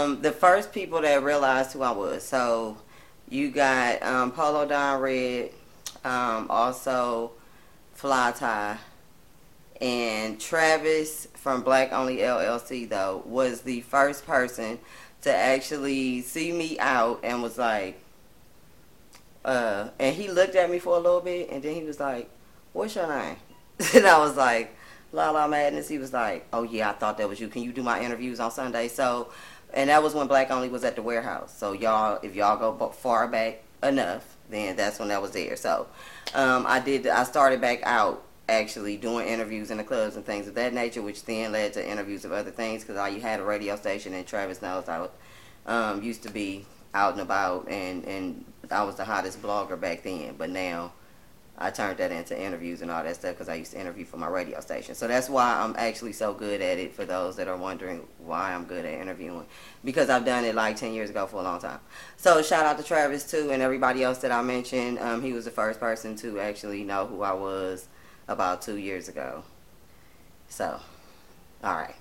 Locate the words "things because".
42.50-42.96